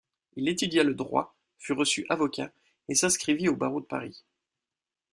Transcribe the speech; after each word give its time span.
Il 0.35 0.49
étudia 0.49 0.81
le 0.83 0.95
droit, 0.95 1.35
fut 1.59 1.73
reçu 1.73 2.07
avocat 2.09 2.51
et 2.89 2.95
s'inscrivit 2.95 3.49
au 3.49 3.55
barreau 3.55 3.81
de 3.81 3.85
Paris. 3.85 4.25